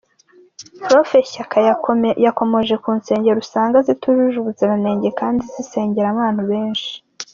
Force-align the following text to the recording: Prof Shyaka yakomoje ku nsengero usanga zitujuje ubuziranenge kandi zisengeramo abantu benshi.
Prof 0.85 1.09
Shyaka 1.31 1.57
yakomoje 2.25 2.75
ku 2.83 2.89
nsengero 2.97 3.37
usanga 3.45 3.77
zitujuje 3.87 4.35
ubuziranenge 4.39 5.09
kandi 5.19 5.41
zisengeramo 5.53 6.19
abantu 6.21 6.43
benshi. 6.51 6.91